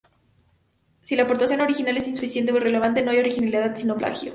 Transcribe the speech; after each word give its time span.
Si 1.03 1.15
la 1.15 1.21
aportación 1.21 1.61
original 1.61 1.95
es 1.95 2.07
insuficiente 2.07 2.51
o 2.51 2.57
irrelevante, 2.57 3.03
no 3.03 3.11
hay 3.11 3.19
originalidad 3.19 3.75
sino 3.75 3.95
plagio. 3.95 4.29